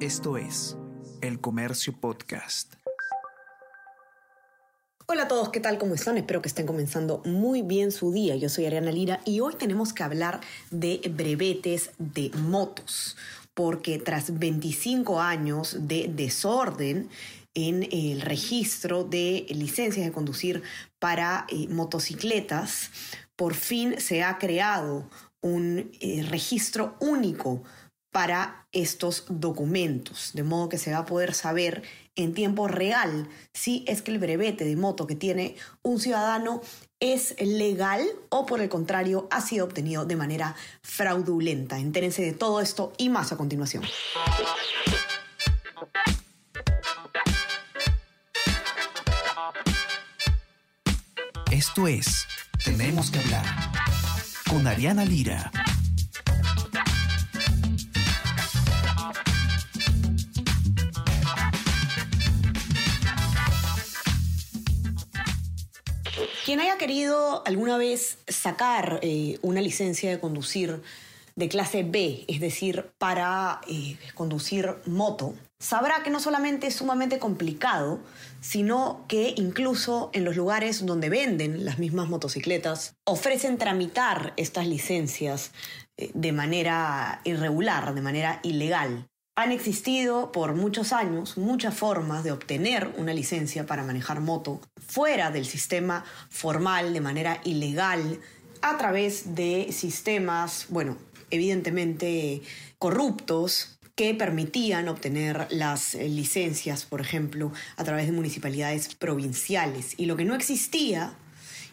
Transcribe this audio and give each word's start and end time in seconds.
Esto 0.00 0.36
es 0.36 0.76
El 1.22 1.40
Comercio 1.40 1.98
Podcast. 1.98 2.74
Hola 5.06 5.22
a 5.22 5.28
todos, 5.28 5.48
¿qué 5.48 5.58
tal? 5.58 5.78
¿Cómo 5.78 5.94
están? 5.94 6.18
Espero 6.18 6.42
que 6.42 6.48
estén 6.48 6.66
comenzando 6.66 7.22
muy 7.24 7.62
bien 7.62 7.90
su 7.90 8.12
día. 8.12 8.36
Yo 8.36 8.50
soy 8.50 8.66
Ariana 8.66 8.92
Lira 8.92 9.20
y 9.24 9.40
hoy 9.40 9.54
tenemos 9.54 9.94
que 9.94 10.02
hablar 10.02 10.42
de 10.70 11.00
brevetes 11.14 11.92
de 11.96 12.30
motos, 12.36 13.16
porque 13.54 13.98
tras 13.98 14.38
25 14.38 15.18
años 15.18 15.88
de 15.88 16.12
desorden 16.14 17.08
en 17.54 17.88
el 17.90 18.20
registro 18.20 19.02
de 19.02 19.46
licencias 19.48 20.04
de 20.04 20.12
conducir 20.12 20.62
para 20.98 21.46
eh, 21.48 21.68
motocicletas, 21.68 22.90
por 23.34 23.54
fin 23.54 23.98
se 23.98 24.22
ha 24.22 24.36
creado 24.36 25.08
un 25.40 25.90
eh, 26.00 26.22
registro 26.28 26.96
único 27.00 27.62
para 28.16 28.66
estos 28.72 29.24
documentos, 29.28 30.30
de 30.32 30.42
modo 30.42 30.70
que 30.70 30.78
se 30.78 30.90
va 30.90 31.00
a 31.00 31.04
poder 31.04 31.34
saber 31.34 31.82
en 32.14 32.32
tiempo 32.32 32.66
real 32.66 33.28
si 33.52 33.84
es 33.86 34.00
que 34.00 34.10
el 34.10 34.18
brevete 34.18 34.64
de 34.64 34.74
moto 34.74 35.06
que 35.06 35.14
tiene 35.14 35.54
un 35.82 36.00
ciudadano 36.00 36.62
es 36.98 37.34
legal 37.38 38.02
o 38.30 38.46
por 38.46 38.62
el 38.62 38.70
contrario 38.70 39.28
ha 39.30 39.42
sido 39.42 39.66
obtenido 39.66 40.06
de 40.06 40.16
manera 40.16 40.56
fraudulenta. 40.80 41.78
Entérense 41.78 42.22
de 42.22 42.32
todo 42.32 42.62
esto 42.62 42.94
y 42.96 43.10
más 43.10 43.32
a 43.32 43.36
continuación. 43.36 43.84
Esto 51.50 51.86
es 51.86 52.26
Tenemos 52.64 53.10
que 53.10 53.18
hablar 53.18 53.44
con 54.48 54.66
Ariana 54.66 55.04
Lira. 55.04 55.52
Quien 66.46 66.60
haya 66.60 66.78
querido 66.78 67.42
alguna 67.44 67.76
vez 67.76 68.18
sacar 68.28 69.00
eh, 69.02 69.36
una 69.42 69.60
licencia 69.60 70.10
de 70.10 70.20
conducir 70.20 70.80
de 71.34 71.48
clase 71.48 71.82
B, 71.82 72.24
es 72.28 72.38
decir, 72.38 72.92
para 72.98 73.60
eh, 73.66 73.98
conducir 74.14 74.76
moto, 74.86 75.34
sabrá 75.58 76.04
que 76.04 76.10
no 76.10 76.20
solamente 76.20 76.68
es 76.68 76.76
sumamente 76.76 77.18
complicado, 77.18 77.98
sino 78.40 79.04
que 79.08 79.34
incluso 79.36 80.10
en 80.12 80.24
los 80.24 80.36
lugares 80.36 80.86
donde 80.86 81.08
venden 81.08 81.64
las 81.64 81.80
mismas 81.80 82.08
motocicletas, 82.08 82.94
ofrecen 83.02 83.58
tramitar 83.58 84.32
estas 84.36 84.68
licencias 84.68 85.50
eh, 85.96 86.12
de 86.14 86.30
manera 86.30 87.22
irregular, 87.24 87.92
de 87.92 88.02
manera 88.02 88.38
ilegal. 88.44 89.08
Han 89.38 89.52
existido 89.52 90.32
por 90.32 90.54
muchos 90.54 90.94
años 90.94 91.36
muchas 91.36 91.74
formas 91.74 92.24
de 92.24 92.32
obtener 92.32 92.90
una 92.96 93.12
licencia 93.12 93.66
para 93.66 93.84
manejar 93.84 94.20
moto 94.20 94.62
fuera 94.86 95.30
del 95.30 95.44
sistema 95.44 96.06
formal, 96.30 96.94
de 96.94 97.02
manera 97.02 97.42
ilegal, 97.44 98.18
a 98.62 98.78
través 98.78 99.34
de 99.34 99.68
sistemas, 99.72 100.66
bueno, 100.70 100.96
evidentemente 101.30 102.40
corruptos 102.78 103.78
que 103.94 104.14
permitían 104.14 104.88
obtener 104.88 105.46
las 105.50 105.92
licencias, 105.94 106.86
por 106.86 107.02
ejemplo, 107.02 107.52
a 107.76 107.84
través 107.84 108.06
de 108.06 108.12
municipalidades 108.12 108.94
provinciales. 108.94 109.94
Y 109.98 110.06
lo 110.06 110.16
que 110.16 110.24
no 110.24 110.34
existía 110.34 111.12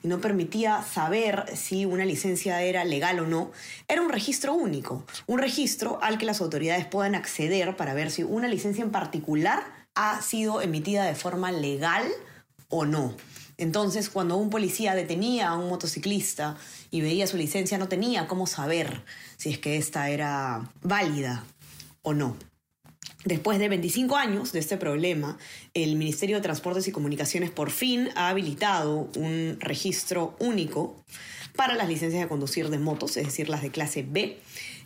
y 0.04 0.10
no 0.10 0.20
permitía 0.20 0.84
saber 0.84 1.46
si 1.56 1.86
una 1.86 2.06
licencia 2.06 2.62
era 2.62 2.84
legal 2.84 3.20
o 3.20 3.26
no, 3.26 3.52
era 3.88 4.02
un 4.02 4.10
registro 4.10 4.54
único, 4.54 5.06
un 5.26 5.40
registro 5.40 5.98
al 6.04 6.18
que 6.18 6.26
las 6.26 6.42
autoridades 6.42 6.86
puedan 6.86 7.16
acceder 7.16 7.76
para 7.78 7.94
ver 7.94 8.12
si 8.12 8.24
una 8.24 8.50
licencia 8.50 8.84
en 8.84 8.92
particular 8.92 9.64
ha 9.96 10.22
sido 10.22 10.62
emitida 10.62 11.06
de 11.06 11.16
forma 11.16 11.52
legal 11.52 12.06
o 12.68 12.86
no. 12.86 13.16
Entonces, 13.58 14.10
cuando 14.10 14.36
un 14.36 14.50
policía 14.50 14.96
detenía 14.96 15.50
a 15.50 15.58
un 15.58 15.70
motociclista 15.70 16.58
y 16.92 17.02
veía 17.02 17.28
su 17.28 17.38
licencia, 17.38 17.78
no 17.78 17.88
tenía 17.88 18.28
cómo 18.28 18.46
saber 18.46 19.04
si 19.38 19.52
es 19.52 19.60
que 19.60 19.78
esta 19.78 20.10
era 20.10 20.70
válida 20.82 21.46
o 22.02 22.14
no. 22.14 22.36
Después 23.26 23.58
de 23.58 23.70
25 23.70 24.18
años 24.18 24.52
de 24.52 24.60
este 24.60 24.76
problema, 24.76 25.38
el 25.74 25.96
Ministerio 25.96 26.36
de 26.36 26.42
Transportes 26.42 26.88
y 26.88 26.92
Comunicaciones 26.92 27.52
por 27.52 27.72
fin 27.72 28.10
ha 28.16 28.28
habilitado 28.28 29.10
un 29.16 29.58
registro 29.62 30.36
único 30.40 31.04
para 31.56 31.76
las 31.76 31.88
licencias 31.88 32.22
de 32.22 32.28
conducir 32.28 32.70
de 32.70 32.80
motos, 32.80 33.16
es 33.16 33.26
decir, 33.26 33.48
las 33.48 33.62
de 33.62 33.72
clase 33.72 34.06
B, 34.08 34.40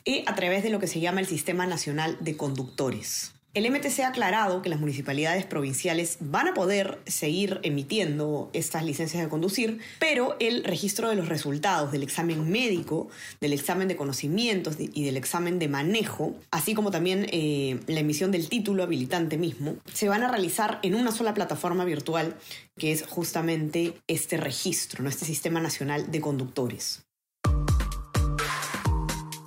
y 0.06 0.24
a 0.28 0.36
través 0.36 0.62
de 0.64 0.70
lo 0.70 0.80
que 0.80 0.88
se 0.88 1.00
llama 1.00 1.20
el 1.20 1.26
Sistema 1.26 1.66
Nacional 1.66 2.18
de 2.20 2.38
Conductores. 2.38 3.34
El 3.58 3.72
MTC 3.72 4.02
ha 4.02 4.10
aclarado 4.10 4.62
que 4.62 4.70
las 4.70 4.80
municipalidades 4.80 5.44
provinciales 5.48 6.18
van 6.20 6.48
a 6.48 6.54
poder 6.54 7.00
seguir 7.08 7.60
emitiendo 7.64 8.52
estas 8.54 8.86
licencias 8.86 9.24
de 9.24 9.30
conducir, 9.30 9.80
pero 9.98 10.36
el 10.40 10.64
registro 10.64 11.10
de 11.10 11.16
los 11.16 11.28
resultados 11.28 11.92
del 11.92 12.04
examen 12.04 12.52
médico, 12.52 13.10
del 13.42 13.54
examen 13.54 13.88
de 13.88 13.96
conocimientos 13.96 14.76
y 14.78 15.04
del 15.04 15.18
examen 15.18 15.58
de 15.58 15.70
manejo, 15.70 16.36
así 16.52 16.76
como 16.76 16.92
también 16.92 17.26
eh, 17.32 17.80
la 17.88 18.02
emisión 18.02 18.30
del 18.30 18.48
título 18.48 18.84
habilitante 18.84 19.40
mismo, 19.40 19.74
se 19.92 20.08
van 20.08 20.22
a 20.22 20.28
realizar 20.28 20.78
en 20.84 20.94
una 20.94 21.12
sola 21.12 21.34
plataforma 21.34 21.84
virtual 21.84 22.36
que 22.78 22.92
es 22.92 23.08
justamente 23.08 23.96
este 24.06 24.38
registro, 24.38 25.02
¿no? 25.02 25.10
este 25.10 25.26
Sistema 25.26 25.60
Nacional 25.60 26.12
de 26.12 26.22
Conductores. 26.22 27.02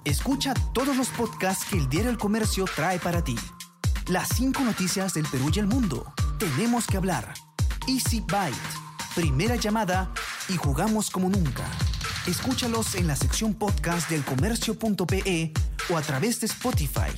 Escucha 0.04 0.52
todos 0.74 0.96
los 0.96 1.10
podcasts 1.10 1.64
que 1.70 1.76
el 1.76 1.88
Diario 1.88 2.10
El 2.10 2.18
Comercio 2.18 2.64
trae 2.74 2.98
para 2.98 3.22
ti. 3.22 3.36
Las 4.10 4.30
cinco 4.34 4.64
noticias 4.64 5.14
del 5.14 5.24
Perú 5.30 5.52
y 5.54 5.60
el 5.60 5.68
mundo. 5.68 6.12
Tenemos 6.40 6.84
que 6.88 6.96
hablar. 6.96 7.32
Easy 7.86 8.18
Byte. 8.18 8.56
Primera 9.14 9.54
llamada 9.54 10.12
y 10.48 10.56
jugamos 10.56 11.10
como 11.10 11.28
nunca. 11.28 11.64
Escúchalos 12.26 12.96
en 12.96 13.06
la 13.06 13.14
sección 13.14 13.54
podcast 13.54 14.10
del 14.10 14.24
comercio.pe 14.24 15.52
o 15.90 15.96
a 15.96 16.02
través 16.02 16.40
de 16.40 16.46
Spotify, 16.46 17.12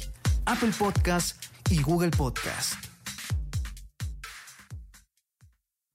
Apple 0.44 0.72
Podcast 0.78 1.42
y 1.70 1.80
Google 1.80 2.10
Podcast. 2.10 2.74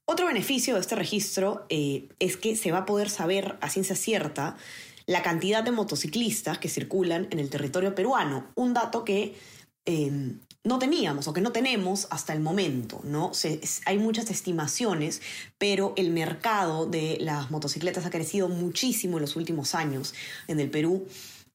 Otro 0.07 0.25
beneficio 0.25 0.73
de 0.73 0.79
este 0.79 0.95
registro 0.95 1.67
eh, 1.69 2.09
es 2.17 2.37
que 2.37 2.55
se 2.55 2.71
va 2.71 2.79
a 2.79 2.85
poder 2.87 3.11
saber 3.11 3.59
a 3.61 3.69
ciencia 3.69 3.95
cierta 3.95 4.57
la 5.05 5.21
cantidad 5.21 5.63
de 5.63 5.71
motociclistas 5.71 6.57
que 6.57 6.69
circulan 6.69 7.27
en 7.29 7.37
el 7.37 7.51
territorio 7.51 7.93
peruano, 7.93 8.47
un 8.55 8.73
dato 8.73 9.05
que 9.05 9.35
eh, 9.85 10.33
no 10.63 10.79
teníamos 10.79 11.27
o 11.27 11.33
que 11.33 11.41
no 11.41 11.51
tenemos 11.51 12.07
hasta 12.09 12.33
el 12.33 12.39
momento, 12.39 13.01
¿no? 13.03 13.31
hay 13.85 13.97
muchas 13.99 14.29
estimaciones, 14.29 15.21
pero 15.57 15.93
el 15.95 16.11
mercado 16.11 16.85
de 16.85 17.17
las 17.21 17.51
motocicletas 17.51 18.05
ha 18.05 18.09
crecido 18.09 18.49
muchísimo 18.49 19.17
en 19.17 19.21
los 19.21 19.35
últimos 19.35 19.75
años 19.75 20.13
en 20.47 20.59
el 20.59 20.69
Perú 20.69 21.07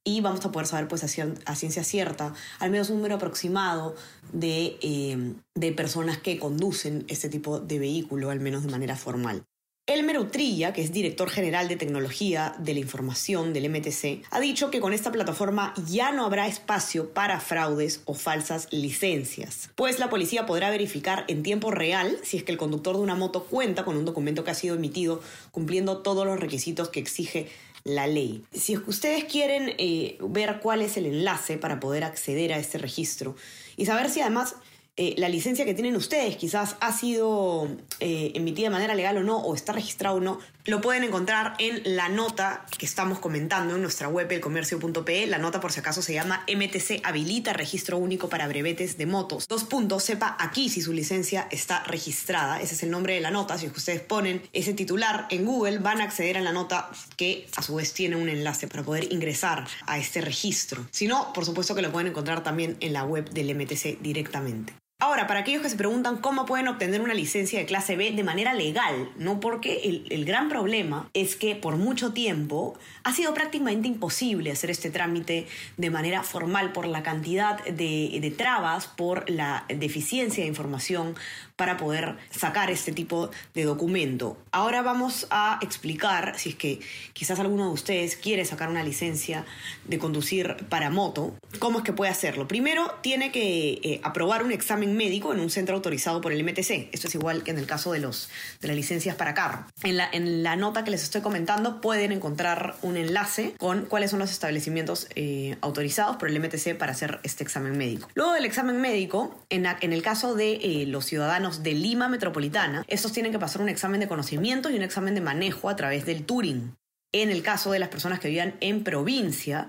y 0.04 0.20
vamos 0.20 0.44
a 0.44 0.50
poder 0.50 0.66
saber 0.66 0.88
pues 0.88 1.04
a, 1.04 1.54
ciencia 1.54 1.84
cierta 1.84 2.34
al 2.58 2.70
menos 2.70 2.90
un 2.90 2.96
número 2.96 3.16
aproximado 3.16 3.94
de, 4.32 4.78
eh, 4.82 5.34
de 5.54 5.72
personas 5.72 6.18
que 6.18 6.38
conducen 6.38 7.04
este 7.08 7.28
tipo 7.28 7.60
de 7.60 7.78
vehículo, 7.78 8.30
al 8.30 8.40
menos 8.40 8.64
de 8.64 8.70
manera 8.70 8.96
formal. 8.96 9.44
Elmer 9.88 10.16
Utrilla, 10.20 10.72
que 10.72 10.80
es 10.80 10.92
director 10.92 11.28
general 11.28 11.66
de 11.66 11.74
tecnología 11.74 12.54
de 12.60 12.72
la 12.72 12.78
información 12.78 13.52
del 13.52 13.68
MTC, 13.68 14.22
ha 14.30 14.38
dicho 14.38 14.70
que 14.70 14.78
con 14.78 14.92
esta 14.92 15.10
plataforma 15.10 15.74
ya 15.88 16.12
no 16.12 16.24
habrá 16.24 16.46
espacio 16.46 17.12
para 17.12 17.40
fraudes 17.40 18.00
o 18.04 18.14
falsas 18.14 18.68
licencias, 18.70 19.70
pues 19.74 19.98
la 19.98 20.08
policía 20.08 20.46
podrá 20.46 20.70
verificar 20.70 21.24
en 21.26 21.42
tiempo 21.42 21.72
real 21.72 22.16
si 22.22 22.36
es 22.36 22.44
que 22.44 22.52
el 22.52 22.58
conductor 22.58 22.94
de 22.94 23.02
una 23.02 23.16
moto 23.16 23.42
cuenta 23.42 23.84
con 23.84 23.96
un 23.96 24.04
documento 24.04 24.44
que 24.44 24.52
ha 24.52 24.54
sido 24.54 24.76
emitido 24.76 25.20
cumpliendo 25.50 25.98
todos 25.98 26.24
los 26.24 26.38
requisitos 26.38 26.88
que 26.88 27.00
exige 27.00 27.48
la 27.82 28.06
ley. 28.06 28.44
Si 28.52 28.74
es 28.74 28.80
que 28.82 28.90
ustedes 28.90 29.24
quieren 29.24 29.74
eh, 29.78 30.16
ver 30.20 30.60
cuál 30.62 30.82
es 30.82 30.96
el 30.96 31.06
enlace 31.06 31.58
para 31.58 31.80
poder 31.80 32.04
acceder 32.04 32.52
a 32.52 32.58
este 32.60 32.78
registro 32.78 33.34
y 33.76 33.86
saber 33.86 34.10
si 34.10 34.20
además 34.20 34.54
eh, 34.96 35.14
la 35.16 35.30
licencia 35.30 35.64
que 35.64 35.72
tienen 35.72 35.96
ustedes 35.96 36.36
quizás 36.36 36.76
ha 36.80 36.92
sido 36.92 37.66
eh, 38.00 38.32
emitida 38.34 38.66
de 38.66 38.74
manera 38.74 38.94
legal 38.94 39.16
o 39.16 39.22
no, 39.22 39.38
o 39.38 39.54
está 39.54 39.72
registrado 39.72 40.16
o 40.16 40.20
no, 40.20 40.38
lo 40.64 40.80
pueden 40.80 41.02
encontrar 41.02 41.54
en 41.58 41.82
la 41.96 42.08
nota 42.08 42.66
que 42.78 42.86
estamos 42.86 43.18
comentando 43.18 43.74
en 43.74 43.82
nuestra 43.82 44.08
web, 44.08 44.30
elcomercio.pe. 44.30 45.26
La 45.26 45.38
nota, 45.38 45.60
por 45.60 45.72
si 45.72 45.80
acaso, 45.80 46.02
se 46.02 46.14
llama 46.14 46.44
MTC 46.46 47.00
habilita 47.04 47.52
registro 47.52 47.98
único 47.98 48.28
para 48.28 48.46
brevetes 48.46 48.96
de 48.96 49.06
motos. 49.06 49.48
Dos 49.48 49.64
puntos, 49.64 50.04
sepa 50.04 50.36
aquí 50.38 50.68
si 50.68 50.80
su 50.80 50.92
licencia 50.92 51.48
está 51.50 51.82
registrada. 51.84 52.60
Ese 52.60 52.74
es 52.74 52.82
el 52.84 52.90
nombre 52.90 53.14
de 53.14 53.20
la 53.20 53.32
nota. 53.32 53.58
Si 53.58 53.66
ustedes 53.66 54.02
ponen 54.02 54.42
ese 54.52 54.72
titular 54.72 55.26
en 55.30 55.44
Google, 55.44 55.78
van 55.78 56.00
a 56.00 56.04
acceder 56.04 56.38
a 56.38 56.42
la 56.42 56.52
nota 56.52 56.90
que 57.16 57.48
a 57.56 57.62
su 57.62 57.74
vez 57.74 57.92
tiene 57.92 58.16
un 58.16 58.28
enlace 58.28 58.68
para 58.68 58.84
poder 58.84 59.12
ingresar 59.12 59.66
a 59.86 59.98
este 59.98 60.20
registro. 60.20 60.86
Si 60.92 61.08
no, 61.08 61.32
por 61.32 61.44
supuesto 61.44 61.74
que 61.74 61.82
lo 61.82 61.90
pueden 61.90 62.08
encontrar 62.08 62.44
también 62.44 62.76
en 62.80 62.92
la 62.92 63.04
web 63.04 63.28
del 63.30 63.54
MTC 63.54 64.00
directamente. 64.00 64.74
Ahora, 65.04 65.26
para 65.26 65.40
aquellos 65.40 65.62
que 65.62 65.68
se 65.68 65.74
preguntan 65.74 66.18
cómo 66.18 66.46
pueden 66.46 66.68
obtener 66.68 67.00
una 67.00 67.12
licencia 67.12 67.58
de 67.58 67.66
clase 67.66 67.96
B 67.96 68.12
de 68.12 68.22
manera 68.22 68.54
legal, 68.54 69.10
¿no? 69.16 69.40
Porque 69.40 69.80
el, 69.82 70.06
el, 70.10 70.24
gran 70.24 70.48
problema 70.48 71.10
es 71.12 71.34
que 71.34 71.56
por 71.56 71.74
mucho 71.74 72.12
tiempo 72.12 72.78
ha 73.02 73.12
sido 73.12 73.34
prácticamente 73.34 73.88
imposible 73.88 74.52
hacer 74.52 74.70
este 74.70 74.90
trámite 74.90 75.48
de 75.76 75.90
manera 75.90 76.22
formal 76.22 76.70
por 76.70 76.86
la 76.86 77.02
cantidad 77.02 77.64
de, 77.64 78.16
de 78.20 78.30
trabas, 78.30 78.86
por 78.86 79.28
la 79.28 79.64
deficiencia 79.68 80.44
de 80.44 80.48
información 80.48 81.16
para 81.56 81.76
poder 81.76 82.16
sacar 82.30 82.70
este 82.70 82.92
tipo 82.92 83.30
de 83.54 83.64
documento. 83.64 84.36
Ahora 84.52 84.82
vamos 84.82 85.26
a 85.30 85.58
explicar, 85.62 86.38
si 86.38 86.50
es 86.50 86.54
que 86.54 86.80
quizás 87.12 87.38
alguno 87.40 87.66
de 87.66 87.72
ustedes 87.72 88.16
quiere 88.16 88.44
sacar 88.44 88.68
una 88.68 88.82
licencia 88.82 89.44
de 89.84 89.98
conducir 89.98 90.56
para 90.68 90.90
moto, 90.90 91.34
cómo 91.58 91.78
es 91.78 91.84
que 91.84 91.92
puede 91.92 92.10
hacerlo. 92.10 92.48
Primero, 92.48 92.92
tiene 93.02 93.30
que 93.30 93.80
eh, 93.82 94.00
aprobar 94.02 94.42
un 94.42 94.52
examen 94.52 94.91
médico 94.96 95.32
en 95.32 95.40
un 95.40 95.50
centro 95.50 95.74
autorizado 95.74 96.20
por 96.20 96.32
el 96.32 96.42
MTC. 96.44 96.88
Esto 96.92 97.08
es 97.08 97.14
igual 97.14 97.42
que 97.42 97.50
en 97.50 97.58
el 97.58 97.66
caso 97.66 97.92
de, 97.92 98.00
los, 98.00 98.28
de 98.60 98.68
las 98.68 98.76
licencias 98.76 99.16
para 99.16 99.34
carro. 99.34 99.66
En 99.82 99.96
la, 99.96 100.08
en 100.12 100.42
la 100.42 100.56
nota 100.56 100.84
que 100.84 100.90
les 100.90 101.02
estoy 101.02 101.20
comentando 101.20 101.80
pueden 101.80 102.12
encontrar 102.12 102.76
un 102.82 102.96
enlace 102.96 103.54
con 103.58 103.86
cuáles 103.86 104.10
son 104.10 104.18
los 104.18 104.30
establecimientos 104.30 105.08
eh, 105.14 105.56
autorizados 105.60 106.16
por 106.16 106.28
el 106.28 106.38
MTC 106.40 106.76
para 106.76 106.92
hacer 106.92 107.20
este 107.22 107.44
examen 107.44 107.76
médico. 107.76 108.08
Luego 108.14 108.32
del 108.32 108.44
examen 108.44 108.80
médico, 108.80 109.44
en, 109.50 109.66
en 109.66 109.92
el 109.92 110.02
caso 110.02 110.34
de 110.34 110.54
eh, 110.54 110.86
los 110.86 111.04
ciudadanos 111.04 111.62
de 111.62 111.72
Lima 111.72 112.08
Metropolitana, 112.08 112.84
estos 112.88 113.12
tienen 113.12 113.32
que 113.32 113.38
pasar 113.38 113.62
un 113.62 113.68
examen 113.68 114.00
de 114.00 114.08
conocimiento 114.08 114.70
y 114.70 114.76
un 114.76 114.82
examen 114.82 115.14
de 115.14 115.20
manejo 115.20 115.68
a 115.68 115.76
través 115.76 116.06
del 116.06 116.24
Turing. 116.24 116.74
En 117.12 117.30
el 117.30 117.42
caso 117.42 117.72
de 117.72 117.78
las 117.78 117.90
personas 117.90 118.20
que 118.20 118.28
vivan 118.28 118.54
en 118.60 118.84
provincia, 118.84 119.68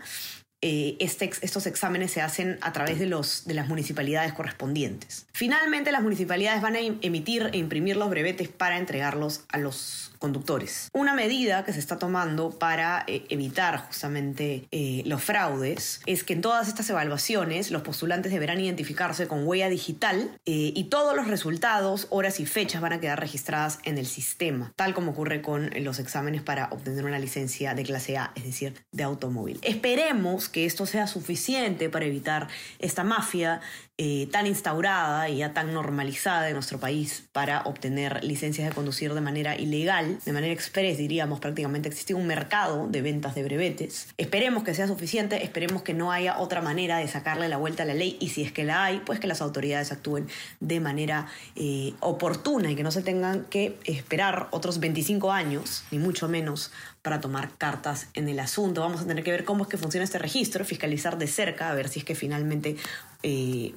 eh, 0.65 0.95
este, 0.99 1.29
estos 1.41 1.67
exámenes 1.67 2.11
se 2.11 2.21
hacen 2.21 2.57
a 2.61 2.71
través 2.71 2.97
de, 2.97 3.05
los, 3.05 3.43
de 3.45 3.53
las 3.53 3.67
municipalidades 3.67 4.31
correspondientes. 4.31 5.25
Finalmente, 5.33 5.91
las 5.91 6.01
municipalidades 6.01 6.61
van 6.61 6.77
a 6.77 6.79
emitir 6.79 7.49
e 7.51 7.57
imprimir 7.57 7.97
los 7.97 8.09
brevetes 8.09 8.47
para 8.47 8.77
entregarlos 8.77 9.41
a 9.49 9.57
los 9.57 10.12
conductores. 10.23 10.87
Una 10.93 11.13
medida 11.13 11.65
que 11.65 11.73
se 11.73 11.79
está 11.79 11.99
tomando 11.99 12.51
para 12.51 13.03
eh, 13.07 13.25
evitar 13.27 13.79
justamente 13.87 14.69
eh, 14.71 15.03
los 15.05 15.21
fraudes 15.21 15.99
es 16.05 16.23
que 16.23 16.31
en 16.31 16.39
todas 16.39 16.69
estas 16.69 16.89
evaluaciones 16.89 17.71
los 17.71 17.81
postulantes 17.81 18.31
deberán 18.31 18.61
identificarse 18.61 19.27
con 19.27 19.45
huella 19.45 19.67
digital 19.67 20.31
y 20.45 20.85
todos 20.85 21.13
los 21.13 21.27
resultados, 21.27 22.07
horas 22.09 22.39
y 22.39 22.45
fechas 22.45 22.81
van 22.81 22.93
a 22.93 23.01
quedar 23.01 23.19
registradas 23.19 23.79
en 23.83 23.97
el 23.97 24.05
sistema, 24.05 24.71
tal 24.77 24.93
como 24.93 25.11
ocurre 25.11 25.41
con 25.41 25.71
los 25.83 25.99
exámenes 25.99 26.41
para 26.41 26.69
obtener 26.71 27.03
una 27.03 27.19
licencia 27.19 27.73
de 27.73 27.83
clase 27.83 28.17
A, 28.17 28.31
es 28.35 28.45
decir, 28.45 28.73
de 28.93 29.03
automóvil. 29.03 29.59
Esperemos 29.61 30.47
que 30.47 30.65
esto 30.65 30.85
sea 30.85 31.07
suficiente 31.07 31.89
para 31.89 32.05
evitar 32.05 32.47
esta 32.79 33.03
mafia 33.03 33.59
eh, 33.99 34.27
tan 34.31 34.47
instaurada 34.47 35.29
y 35.29 35.37
ya 35.37 35.53
tan 35.53 35.71
normalizada 35.71 36.47
en 36.47 36.55
nuestro 36.55 36.79
país 36.79 37.25
para 37.31 37.61
obtener 37.61 38.23
licencias 38.23 38.67
de 38.67 38.73
conducir 38.73 39.13
de 39.13 39.21
manera 39.21 39.55
ilegal, 39.55 40.12
de 40.25 40.33
manera 40.33 40.53
express 40.53 40.97
diríamos, 40.97 41.39
prácticamente 41.39 41.89
existe 41.89 42.13
un 42.13 42.27
mercado 42.27 42.87
de 42.87 43.01
ventas 43.01 43.35
de 43.35 43.43
brevetes. 43.43 44.07
Esperemos 44.17 44.63
que 44.63 44.73
sea 44.73 44.87
suficiente, 44.87 45.43
esperemos 45.43 45.81
que 45.81 45.93
no 45.93 46.11
haya 46.11 46.39
otra 46.39 46.61
manera 46.61 46.97
de 46.97 47.07
sacarle 47.07 47.49
la 47.49 47.57
vuelta 47.57 47.83
a 47.83 47.85
la 47.85 47.93
ley 47.93 48.17
y 48.19 48.29
si 48.29 48.43
es 48.43 48.51
que 48.51 48.63
la 48.63 48.83
hay, 48.83 49.01
pues 49.05 49.19
que 49.19 49.27
las 49.27 49.41
autoridades 49.41 49.91
actúen 49.91 50.27
de 50.59 50.79
manera 50.79 51.27
eh, 51.55 51.93
oportuna 51.99 52.71
y 52.71 52.75
que 52.75 52.83
no 52.83 52.91
se 52.91 53.01
tengan 53.01 53.45
que 53.45 53.77
esperar 53.85 54.47
otros 54.51 54.79
25 54.79 55.31
años, 55.31 55.83
ni 55.91 55.99
mucho 55.99 56.27
menos, 56.27 56.71
para 57.01 57.19
tomar 57.19 57.51
cartas 57.57 58.07
en 58.13 58.29
el 58.29 58.39
asunto. 58.39 58.81
Vamos 58.81 59.01
a 59.01 59.05
tener 59.05 59.23
que 59.23 59.31
ver 59.31 59.45
cómo 59.45 59.63
es 59.63 59.69
que 59.69 59.77
funciona 59.77 60.03
este 60.03 60.19
registro, 60.19 60.65
fiscalizar 60.65 61.17
de 61.17 61.27
cerca, 61.27 61.69
a 61.69 61.73
ver 61.75 61.89
si 61.89 61.99
es 61.99 62.05
que 62.05 62.15
finalmente 62.15 62.77
eh, 63.23 63.73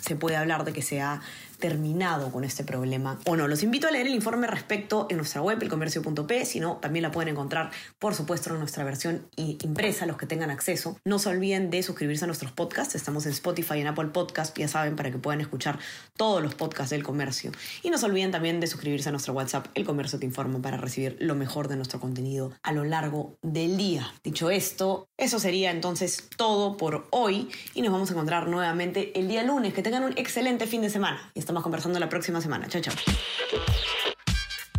se 0.00 0.16
puede 0.16 0.36
hablar 0.36 0.64
de 0.64 0.72
que 0.72 0.82
se 0.82 1.00
ha 1.00 1.20
terminado 1.62 2.32
con 2.32 2.42
este 2.42 2.64
problema 2.64 3.20
o 3.24 3.36
no. 3.36 3.46
Los 3.46 3.62
invito 3.62 3.86
a 3.86 3.92
leer 3.92 4.08
el 4.08 4.14
informe 4.14 4.48
respecto 4.48 5.06
en 5.08 5.16
nuestra 5.16 5.40
web, 5.42 5.62
elcomercio.p, 5.62 6.44
si 6.44 6.58
no, 6.58 6.78
también 6.78 7.04
la 7.04 7.12
pueden 7.12 7.28
encontrar, 7.28 7.70
por 8.00 8.16
supuesto, 8.16 8.50
en 8.52 8.58
nuestra 8.58 8.82
versión 8.82 9.28
impresa, 9.36 10.04
los 10.04 10.16
que 10.16 10.26
tengan 10.26 10.50
acceso. 10.50 10.98
No 11.04 11.20
se 11.20 11.28
olviden 11.28 11.70
de 11.70 11.84
suscribirse 11.84 12.24
a 12.24 12.26
nuestros 12.26 12.50
podcasts, 12.50 12.96
estamos 12.96 13.26
en 13.26 13.32
Spotify 13.32 13.78
en 13.78 13.86
Apple 13.86 14.08
Podcast, 14.08 14.58
ya 14.58 14.66
saben, 14.66 14.96
para 14.96 15.12
que 15.12 15.18
puedan 15.18 15.40
escuchar 15.40 15.78
todos 16.16 16.42
los 16.42 16.56
podcasts 16.56 16.90
del 16.90 17.04
comercio. 17.04 17.52
Y 17.84 17.90
no 17.90 17.98
se 17.98 18.06
olviden 18.06 18.32
también 18.32 18.58
de 18.58 18.66
suscribirse 18.66 19.10
a 19.10 19.12
nuestro 19.12 19.32
WhatsApp, 19.32 19.68
El 19.76 19.84
Comercio 19.84 20.18
Te 20.18 20.26
Informa, 20.26 20.60
para 20.60 20.78
recibir 20.78 21.16
lo 21.20 21.36
mejor 21.36 21.68
de 21.68 21.76
nuestro 21.76 22.00
contenido 22.00 22.52
a 22.64 22.72
lo 22.72 22.82
largo 22.82 23.36
del 23.40 23.76
día. 23.76 24.12
Dicho 24.24 24.50
esto, 24.50 25.06
eso 25.16 25.38
sería 25.38 25.70
entonces 25.70 26.28
todo 26.36 26.76
por 26.76 27.06
hoy 27.10 27.48
y 27.72 27.82
nos 27.82 27.92
vamos 27.92 28.10
a 28.10 28.14
encontrar 28.14 28.48
nuevamente 28.48 29.16
el 29.16 29.28
día 29.28 29.44
lunes. 29.44 29.72
Que 29.72 29.82
tengan 29.82 30.02
un 30.02 30.18
excelente 30.18 30.66
fin 30.66 30.82
de 30.82 30.90
semana. 30.90 31.30
Y 31.34 31.38
estamos 31.52 31.64
conversando 31.64 31.98
la 32.00 32.08
próxima 32.08 32.40
semana. 32.40 32.66
Chao, 32.66 32.80
chao. 32.80 32.94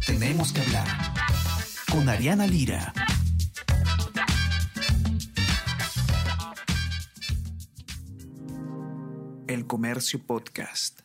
Tenemos 0.08 0.52
que 0.52 0.62
hablar 0.62 0.88
con 1.92 2.10
Ariana 2.10 2.48
Lira. 2.48 2.92
El 9.48 9.68
Comercio 9.68 10.26
Podcast. 10.26 11.03